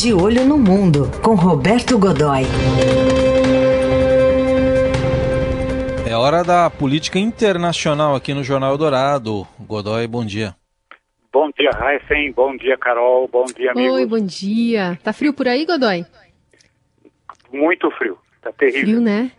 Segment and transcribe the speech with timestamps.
[0.00, 2.44] De Olho no Mundo, com Roberto Godoy.
[6.08, 9.46] É hora da política internacional aqui no Jornal Dourado.
[9.58, 10.56] Godoy, bom dia.
[11.30, 12.32] Bom dia, Heisen.
[12.32, 13.28] Bom dia, Carol.
[13.28, 13.92] Bom dia, amigos.
[13.92, 14.98] Oi, bom dia.
[15.04, 16.06] Tá frio por aí, Godoy?
[17.52, 18.16] Muito frio.
[18.40, 18.80] Tá terrível.
[18.80, 19.30] Frio, né?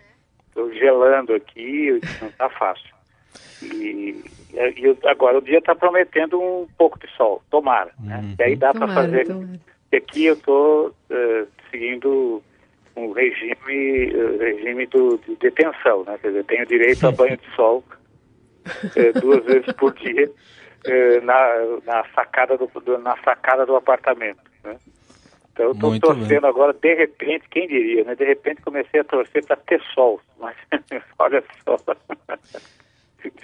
[0.54, 2.94] Tô gelando aqui, não tá fácil.
[3.64, 4.24] E,
[4.54, 7.90] e agora o dia está prometendo um pouco de sol, tomara.
[8.00, 8.20] Né?
[8.20, 8.36] Uhum.
[8.38, 9.26] E aí dá para fazer.
[9.26, 9.71] tomara.
[9.92, 10.96] E aqui eu estou
[11.70, 12.42] seguindo
[12.96, 16.18] um regime, uh, regime do, de detenção, né?
[16.22, 17.84] Quer dizer, tenho direito a banho de sol
[18.96, 20.30] eh, duas vezes por dia
[20.86, 21.40] eh, na,
[21.86, 24.42] na, sacada do, do- na sacada do apartamento.
[24.64, 24.78] Né?
[25.52, 28.16] Então eu estou torcendo agora, de repente, quem diria, né?
[28.16, 30.22] De repente comecei a torcer para ter sol.
[30.40, 30.56] Mas
[31.20, 31.76] olha só.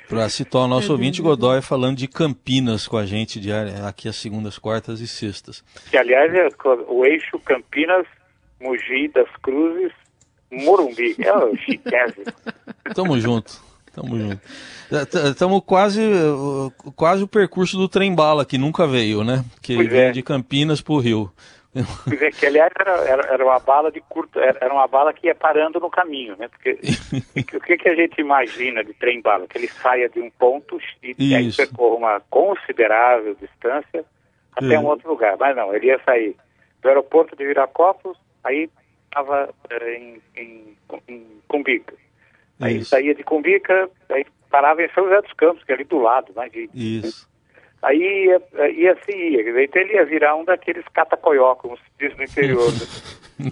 [0.08, 4.16] Para citar o nosso ouvinte, Godoy falando de Campinas com a gente diária, aqui às
[4.16, 5.64] segundas, quartas e sextas.
[5.90, 6.48] Que, aliás, é
[6.88, 8.06] o eixo Campinas,
[8.62, 9.92] Mogi das Cruzes,
[10.52, 11.16] Morumbi.
[11.20, 12.26] É o chiquésimo.
[12.96, 13.62] Tamo junto,
[13.94, 14.40] tamo junto.
[15.30, 19.44] Estamos quase, uh, quase o percurso do trem-bala, que nunca veio, né?
[19.62, 20.12] Que Pois vem é.
[20.12, 21.30] de Campinas pro Rio.
[22.08, 25.36] Dizer, que, aliás, era, era, era uma bala de curto, era, uma bala que ia
[25.36, 26.48] parando no caminho, né?
[26.48, 26.80] Porque
[27.56, 29.48] o que, que a gente imagina de trem-bala?
[29.48, 34.06] Que ele saia de um ponto e, e aí percorra uma considerável distância
[34.56, 34.80] até É.
[34.80, 35.38] um outro lugar.
[35.40, 36.36] Mas não, ele ia sair
[36.82, 38.70] do aeroporto de Viracopos, aí
[39.06, 39.50] estava
[39.82, 41.94] em, em, em Cumbica.
[42.60, 42.90] Aí Isso.
[42.90, 46.34] saía de Cumbica, aí parava em São José dos Campos, que é ali do lado,
[46.36, 46.50] né?
[46.50, 47.30] De, Isso.
[47.84, 51.78] Aí ia, ia assim ia, quer dizer, então ele ia virar um daqueles catacoió, como
[51.78, 52.72] se diz no interior.
[52.72, 52.80] né?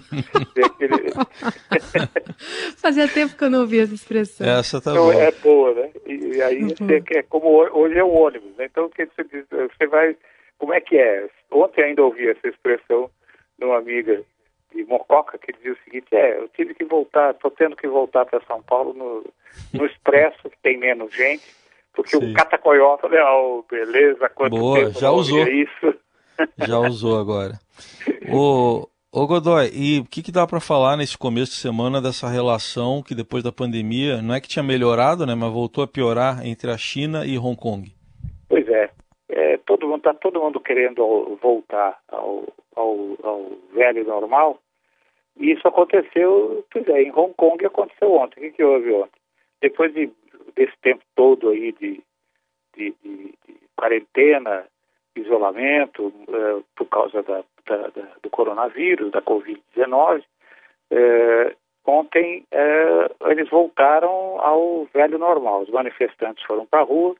[2.76, 4.46] Fazia tempo que eu não ouvia essa expressão.
[4.46, 5.22] Essa tá então, boa.
[5.22, 5.90] é boa, né?
[6.06, 8.66] E, e aí você quer, como ho- hoje é o ônibus, né?
[8.66, 10.16] Então o que você diz, você vai,
[10.58, 11.28] como é que é?
[11.50, 13.10] Ontem ainda ouvi essa expressão
[13.58, 14.22] de uma amiga
[14.74, 18.26] de Mococa que dizia o seguinte, é, eu tive que voltar, estou tendo que voltar
[18.26, 19.24] para São Paulo no,
[19.72, 21.44] no Expresso, que tem menos gente,
[21.96, 22.30] porque Sim.
[22.30, 25.48] o catacoió, falei, oh, beleza, quanto Boa, tempo já usou.
[25.48, 25.94] isso.
[26.68, 27.54] Já usou agora.
[28.30, 32.28] Ô, ô Godoy, e o que, que dá para falar nesse começo de semana dessa
[32.28, 36.46] relação que depois da pandemia, não é que tinha melhorado, né, mas voltou a piorar
[36.46, 37.90] entre a China e Hong Kong?
[38.50, 38.90] Pois é,
[39.30, 42.44] é todo mundo está todo mundo querendo voltar ao,
[42.76, 44.58] ao, ao velho normal.
[45.40, 48.40] E isso aconteceu, pois é, em Hong Kong aconteceu ontem.
[48.40, 49.20] O que, que houve ontem?
[49.62, 50.10] Depois de,
[50.56, 52.02] desse tempo todo aí de,
[52.76, 54.64] de, de- de quarentena,
[55.14, 60.22] isolamento, eh, por causa da, da- da- do coronavírus, da Covid-19,
[60.90, 61.54] eh,
[61.86, 65.62] ontem eh, eles voltaram ao velho normal.
[65.62, 67.14] Os manifestantes foram para a rua,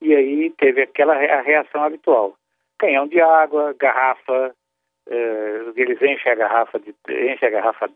[0.00, 2.34] e aí teve aquela reação habitual.
[2.78, 4.54] Canhão de água, garrafa,
[5.74, 7.90] eles enchem a garrafa de, enchem a garrafa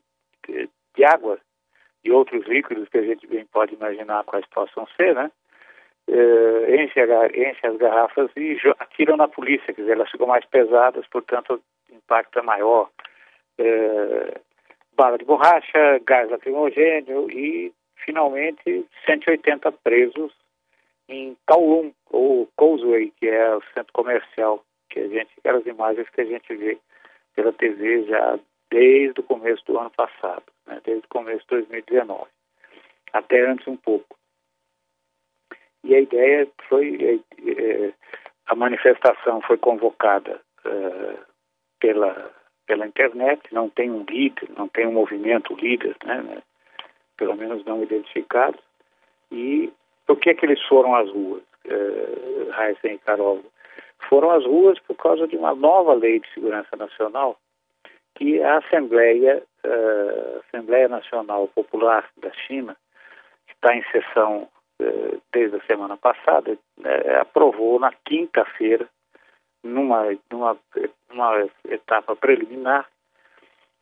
[0.49, 1.39] de, de água
[2.05, 5.31] e outros líquidos que a gente bem pode imaginar quais possam ser, né?
[6.09, 10.45] Eh, enche, a enche as garrafas e atiram na polícia, quer dizer, elas ficam mais
[10.47, 12.91] pesadas, portanto o impacto é maior.
[13.59, 14.41] Eh,
[14.97, 17.73] bala de borracha, gás lacrimogênio e,
[18.05, 20.33] finalmente, 180 presos
[21.09, 26.21] em Kowloon, ou Causeway, que é o centro comercial, que a gente, aquelas imagens que
[26.21, 26.79] a gente vê
[27.35, 28.39] pela TV já
[28.71, 32.29] desde o começo do ano passado, né, desde o começo de 2019,
[33.13, 34.17] até antes um pouco.
[35.85, 37.93] E a ideia foi, eh, eh,
[38.47, 41.17] a manifestação foi convocada eh,
[41.81, 42.31] pela,
[42.67, 46.43] pela internet, não tem um líder, não tem um movimento líder, né, né,
[47.17, 48.59] pelo menos não identificado,
[49.31, 49.73] e
[50.07, 53.43] por que que eles foram às ruas, Heisen e Carol?
[54.09, 57.39] Foram às ruas por causa de uma nova lei de segurança nacional
[58.15, 62.77] que a Assembleia, eh, Assembleia Nacional Popular da China,
[63.47, 64.49] que está em sessão
[64.81, 68.89] eh, desde a semana passada, eh, aprovou na quinta-feira,
[69.63, 70.59] numa, numa,
[71.09, 72.89] numa etapa preliminar,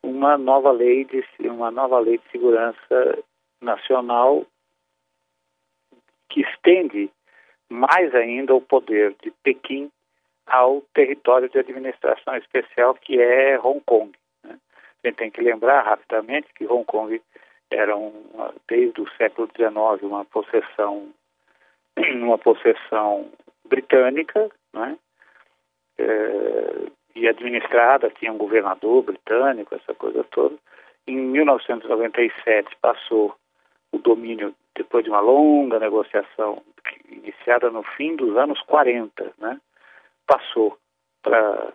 [0.02, 3.18] uma nova lei de uma nova lei de segurança
[3.60, 4.46] nacional
[6.28, 7.10] que estende
[7.68, 9.90] mais ainda o poder de Pequim
[10.46, 14.12] ao território de administração especial que é Hong Kong.
[15.02, 17.20] A gente tem que lembrar rapidamente que Hong Kong
[17.70, 21.08] era uma, desde o século XIX uma possessão
[22.16, 23.30] uma possessão
[23.64, 24.98] britânica, né?
[25.98, 30.56] É, e administrada, tinha um governador britânico, essa coisa toda.
[31.06, 33.34] Em 1997 passou
[33.92, 36.62] o domínio, depois de uma longa negociação
[37.08, 39.60] iniciada no fim dos anos 40, né?
[40.26, 40.78] passou
[41.22, 41.72] para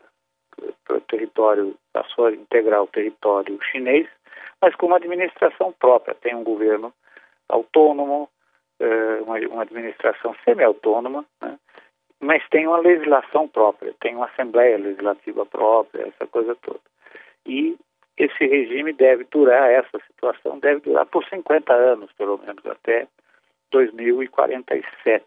[0.85, 4.07] para o território, passou a integrar o território chinês,
[4.61, 6.15] mas com uma administração própria.
[6.15, 6.93] Tem um governo
[7.49, 8.29] autônomo,
[8.79, 11.57] eh, uma, administração semi-autônoma, né?
[12.19, 16.79] mas tem uma legislação própria, tem uma Assembleia Legislativa própria, essa coisa toda.
[17.45, 17.77] E
[18.17, 23.07] esse regime deve durar, essa situação deve durar por 50 anos, pelo menos, até
[23.71, 25.25] 2047.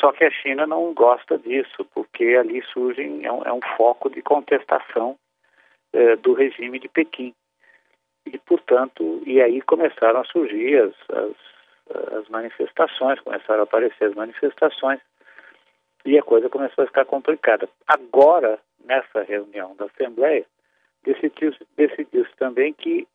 [0.00, 4.10] Só que a China não gosta disso, porque ali surge, é um, é um foco
[4.10, 5.16] de contestação
[5.92, 7.34] eh, do regime de Pequim.
[8.26, 14.14] E, portanto, e aí começaram a surgir as, as, as manifestações, começaram a aparecer as
[14.14, 15.00] manifestações,
[16.04, 17.68] e a coisa começou a ficar complicada.
[17.86, 20.44] Agora, nessa reunião da Assembleia,
[21.04, 23.06] decidiu-se decidiu também que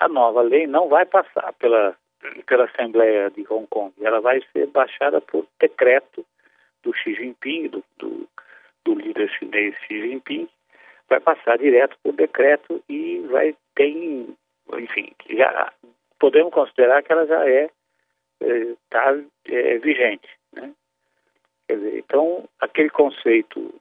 [0.00, 1.96] a nova lei não vai passar pela,
[2.46, 6.24] pela Assembleia de Hong Kong, ela vai ser baixada por decreto
[6.82, 8.28] do Xi Jinping, do, do,
[8.84, 10.48] do líder chinês Xi Jinping,
[11.08, 14.26] vai passar direto por decreto e vai ter,
[14.74, 15.72] enfim, já
[16.18, 17.70] podemos considerar que ela já é
[18.40, 19.16] está
[19.46, 20.72] é, é, vigente, né?
[21.66, 23.74] Quer dizer, então aquele conceito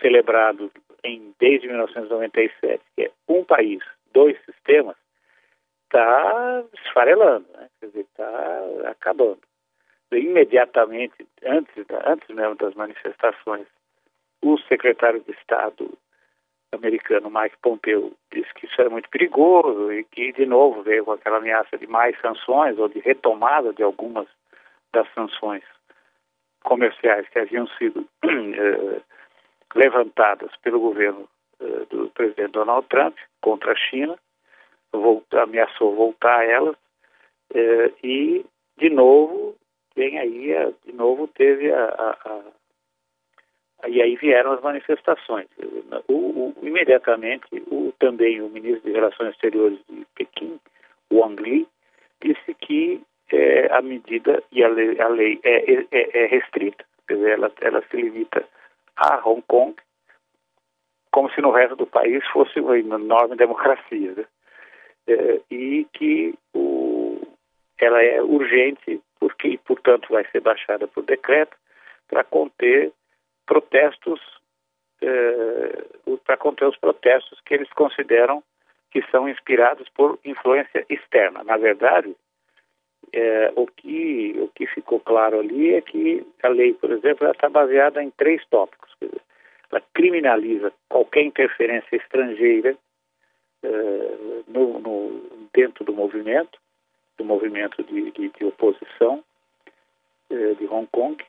[0.00, 0.70] celebrado
[1.02, 4.96] em, desde 1997, que é um país, dois sistemas,
[5.86, 7.68] está esfarelando, né?
[7.80, 9.40] quer dizer, está acabando.
[10.12, 13.66] Imediatamente, antes, da, antes mesmo das manifestações,
[14.42, 15.96] o secretário de Estado
[16.72, 21.12] americano Mike Pompeo disse que isso era muito perigoso e que, de novo, veio com
[21.12, 24.26] aquela ameaça de mais sanções ou de retomada de algumas
[24.92, 25.64] das sanções
[26.62, 29.00] comerciais que haviam sido eh,
[29.74, 31.28] levantadas pelo governo
[31.60, 34.18] uh, do presidente Donald Trump contra a China,
[34.96, 36.76] volta, ameaçou voltar a elas,
[37.54, 38.44] uh, e
[38.78, 39.56] de novo,
[39.94, 45.46] vem aí, a, de novo teve a, a, a, e aí vieram as manifestações.
[46.08, 50.58] O, o, imediatamente, o, também o ministro de Relações Exteriores de Pequim,
[51.12, 51.66] Wang Li,
[52.22, 53.00] disse que
[53.32, 57.52] é, a medida e a lei, a lei é, é, é, restrita, quer dizer, ela,
[57.60, 58.44] ela se limita
[58.96, 59.74] a Hong Kong,
[61.10, 64.12] como se no resto do país fosse uma enorme democracia.
[64.12, 64.24] Né?
[65.08, 67.20] É, e que o,
[67.78, 71.56] ela é urgente, porque, portanto, vai ser baixada por decreto
[72.08, 72.92] para conter
[73.46, 74.20] protestos,
[75.00, 75.84] é,
[76.24, 78.42] para conter os protestos que eles consideram
[78.90, 81.44] que são inspirados por influência externa.
[81.44, 82.16] Na verdade,
[83.12, 87.48] é, o, que, o que ficou claro ali é que a lei, por exemplo, está
[87.48, 88.90] baseada em três tópicos.
[89.70, 92.76] Ela criminaliza qualquer interferência estrangeira
[93.62, 94.16] é,
[94.48, 96.58] no, no, dentro do movimento,
[97.16, 99.22] do movimento de, de, de oposição
[100.30, 101.24] é, de Hong Kong,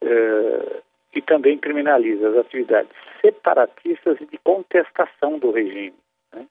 [0.00, 0.82] é,
[1.14, 5.94] e também criminaliza as atividades separatistas e de contestação do regime.
[6.32, 6.46] Né?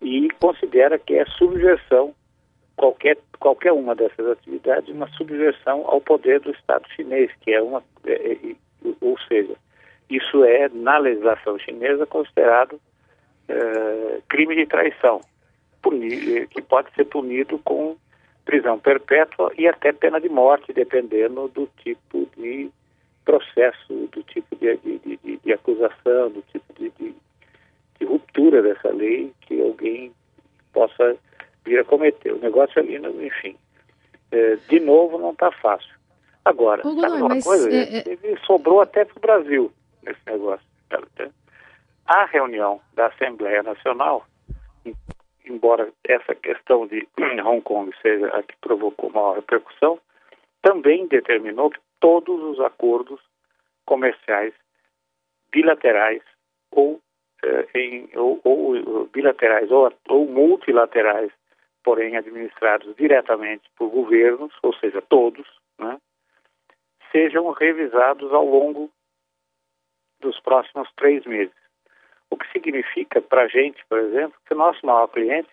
[0.00, 2.14] E considera que é subversão
[2.76, 7.82] qualquer, qualquer uma dessas atividades uma subversão ao poder do Estado chinês, que é uma,
[8.04, 8.56] é, é,
[9.00, 9.56] ou seja,
[10.08, 12.80] isso é, na legislação chinesa, considerado
[13.48, 15.20] é, crime de traição,
[15.82, 17.96] puni, que pode ser punido com
[18.44, 22.70] prisão perpétua e até pena de morte, dependendo do tipo de
[23.24, 26.92] processo, do tipo de, de, de, de acusação, do tipo de,
[28.04, 30.12] ruptura dessa lei que alguém
[30.72, 31.16] possa
[31.64, 32.32] vir a cometer.
[32.32, 33.56] O negócio ali, enfim,
[34.30, 35.94] é, de novo não está fácil.
[36.44, 37.68] Agora, Ô, sabe uma coisa?
[37.70, 38.36] É, é...
[38.46, 39.72] Sobrou até para o Brasil
[40.04, 40.64] nesse negócio.
[42.06, 44.24] A reunião da Assembleia Nacional,
[45.44, 47.06] embora essa questão de
[47.44, 49.98] Hong Kong seja a que provocou maior repercussão,
[50.62, 53.20] também determinou que todos os acordos
[53.84, 54.54] comerciais
[55.50, 56.22] bilaterais
[56.70, 57.00] ou,
[57.44, 61.32] eh, em, ou, ou bilaterais ou, ou multilaterais
[61.86, 65.46] porém administrados diretamente por governos, ou seja, todos,
[65.78, 65.96] né,
[67.12, 68.90] sejam revisados ao longo
[70.18, 71.54] dos próximos três meses.
[72.30, 75.48] O que significa para a gente, por exemplo, que o nosso maior cliente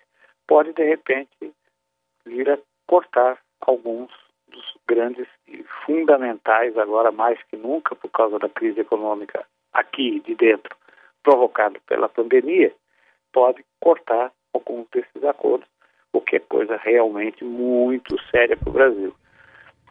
[0.47, 1.53] pode, de repente,
[2.25, 4.11] vir a cortar alguns
[4.47, 10.35] dos grandes e fundamentais, agora mais que nunca, por causa da crise econômica aqui de
[10.35, 10.75] dentro,
[11.23, 12.73] provocada pela pandemia,
[13.31, 15.67] pode cortar alguns desses acordos
[16.13, 19.15] o que é coisa realmente muito séria para o Brasil.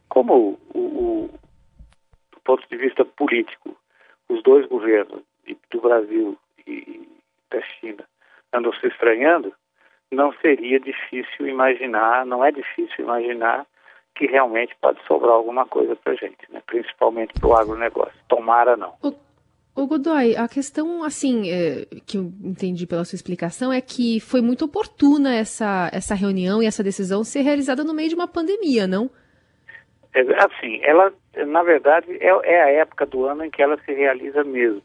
[0.08, 1.30] Como o, o,
[2.32, 3.76] do ponto de vista político,
[4.28, 5.22] os dois governos
[5.70, 7.08] do Brasil e
[7.50, 8.04] da China
[8.52, 9.52] andam se estranhando,
[10.10, 13.66] não seria difícil imaginar, não é difícil imaginar
[14.14, 16.62] que realmente pode sobrar alguma coisa para a gente, né?
[16.66, 18.12] principalmente para o agronegócio.
[18.28, 18.94] Tomara não.
[19.74, 24.42] Ô Godoy, a questão, assim, é, que eu entendi pela sua explicação é que foi
[24.42, 28.86] muito oportuna essa, essa reunião e essa decisão ser realizada no meio de uma pandemia,
[28.86, 29.08] não?
[30.14, 31.10] É, assim, ela,
[31.46, 34.82] na verdade, é, é, a época do ano em que ela se realiza mesmo.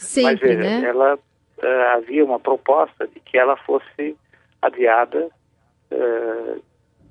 [0.00, 0.88] Sempre, Mas, veja, né?
[0.88, 4.16] ela uh, havia uma proposta de que ela fosse
[4.62, 5.28] adiada
[5.90, 6.62] uh,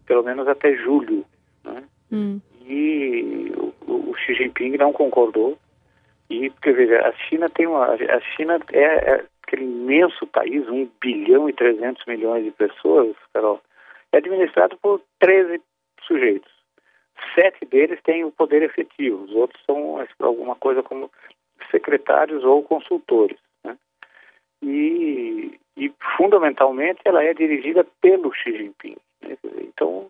[0.05, 1.23] pelo menos até julho,
[1.63, 1.83] né?
[2.11, 2.41] Hum.
[2.65, 5.57] E o, o Xi Jinping não concordou
[6.29, 7.85] e, porque veja, a China tem uma.
[7.93, 13.59] A China é, é, aquele imenso país, 1 bilhão e 300 milhões de pessoas, Carol,
[14.11, 15.59] é administrado por 13
[16.05, 16.51] sujeitos.
[17.35, 21.11] Sete deles têm o poder efetivo, os outros são alguma coisa como
[21.71, 23.37] secretários ou consultores.
[23.63, 23.77] Né?
[24.61, 28.97] E, e, fundamentalmente, ela é dirigida pelo Xi Jinping.
[29.21, 29.37] Né?
[29.59, 30.09] Então,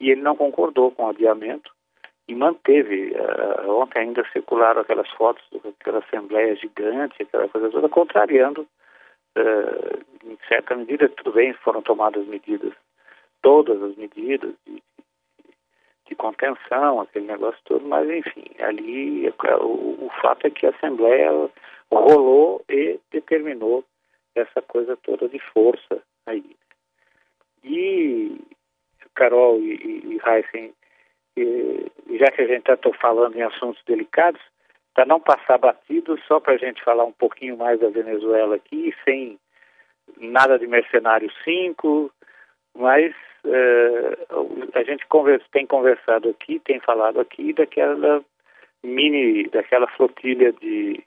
[0.00, 1.70] e ele não concordou com o adiamento
[2.28, 3.12] e manteve.
[3.12, 8.66] Uh, ontem ainda circularam aquelas fotos daquela assembleia gigante, aquela coisa toda, contrariando,
[9.36, 12.72] uh, em certa medida, tudo bem, foram tomadas medidas,
[13.42, 14.54] todas as medidas
[16.08, 19.28] de contenção, aquele negócio todo, mas enfim, ali
[19.60, 21.30] o, o fato é que a Assembleia
[21.90, 23.84] rolou e determinou
[24.34, 26.56] essa coisa toda de força aí.
[27.62, 28.40] E
[29.14, 30.72] Carol e, e, e Heisen,
[32.18, 34.40] já que a gente está falando em assuntos delicados,
[34.94, 38.94] para não passar batido, só para a gente falar um pouquinho mais da Venezuela aqui,
[39.04, 39.38] sem
[40.16, 42.10] nada de Mercenário 5,
[42.76, 43.14] mas
[44.74, 48.22] a gente conversa, tem conversado aqui, tem falado aqui daquela
[48.82, 51.02] mini, daquela flotilha de,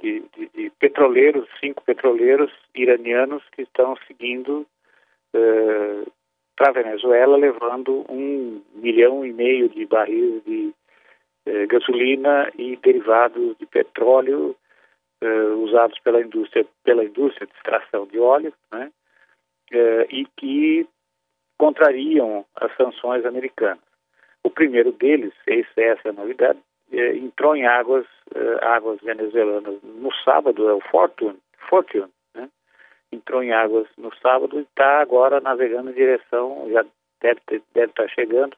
[0.00, 4.66] de, de, de petroleiros, cinco petroleiros iranianos que estão seguindo
[5.34, 6.12] uh,
[6.56, 10.72] para a Venezuela, levando um milhão e meio de barris de
[11.46, 14.56] eh, gasolina e derivados de petróleo
[15.20, 18.90] eh, usados pela indústria, pela indústria de extração de óleo, né?
[19.70, 20.88] Eh, e que
[21.58, 23.84] contrariam as sanções americanas.
[24.42, 26.58] O primeiro deles, essa é a novidade,
[26.92, 28.06] entrou em águas,
[28.62, 32.12] águas venezuelanas no sábado, é o Fortune, Fortune
[33.12, 36.84] entrou em águas no sábado e está agora navegando em direção, já
[37.20, 37.40] deve,
[37.74, 38.56] estar chegando,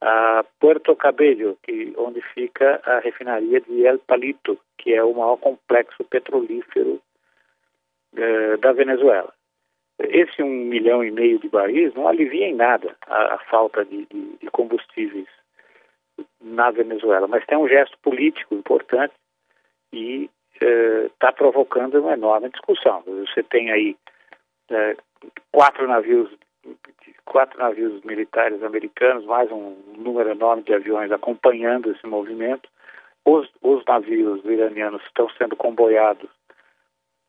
[0.00, 5.36] a Puerto Cabello, que, onde fica a refinaria de El Palito, que é o maior
[5.38, 7.00] complexo petrolífero
[8.16, 9.32] eh, da Venezuela.
[9.98, 14.06] Esse um milhão e meio de barris não alivia em nada a, a falta de,
[14.06, 15.28] de, de combustíveis
[16.40, 19.14] na Venezuela, mas tem um gesto político importante
[19.92, 20.28] e
[20.60, 23.02] está provocando uma enorme discussão.
[23.06, 23.96] Você tem aí
[24.70, 24.96] é,
[25.52, 26.30] quatro navios
[27.24, 32.68] quatro navios militares americanos, mais um número enorme de aviões acompanhando esse movimento.
[33.24, 36.28] Os, os navios iranianos estão sendo comboiados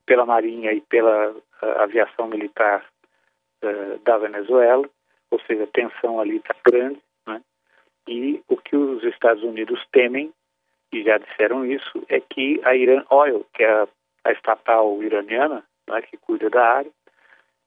[0.06, 2.86] pela Marinha e pela uh, aviação militar
[3.64, 4.88] uh, da Venezuela,
[5.32, 7.02] ou seja, a tensão ali está grande.
[7.28, 7.42] Né?
[8.08, 10.34] E o que os Estados Unidos temem
[10.96, 13.88] e já disseram isso, é que a Iran Oil, que é a,
[14.24, 16.92] a estatal iraniana, né, que cuida da área,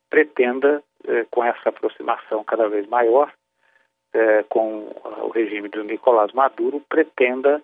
[0.08, 3.30] pretenda, eh, com essa aproximação cada vez maior
[4.14, 4.90] eh, com
[5.22, 7.62] o regime do Nicolás Maduro, pretenda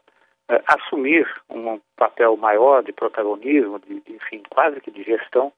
[0.51, 5.51] eh, assumir um papel maior de protagonismo, de, de, enfim, quase que de gestão,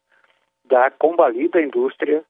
[0.69, 2.25] da combalida indústria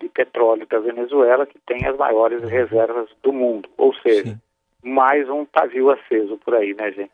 [0.00, 3.68] de petróleo da Venezuela, que tem as maiores reservas do mundo.
[3.78, 4.40] Ou seja, Sim
[4.82, 7.12] mais um pavio aceso por aí, né, gente?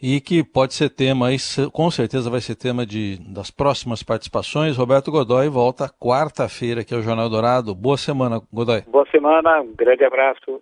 [0.00, 1.28] E que pode ser tema,
[1.72, 4.76] com certeza vai ser tema de, das próximas participações.
[4.76, 7.72] Roberto Godoy volta quarta-feira aqui ao Jornal Dourado.
[7.72, 8.82] Boa semana, Godoy.
[8.88, 10.60] Boa semana, um grande abraço.